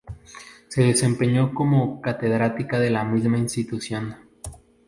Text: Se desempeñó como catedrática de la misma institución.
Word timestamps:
Se 0.67 0.81
desempeñó 0.81 1.53
como 1.53 2.01
catedrática 2.01 2.79
de 2.79 2.89
la 2.89 3.03
misma 3.05 3.37
institución. 3.37 4.15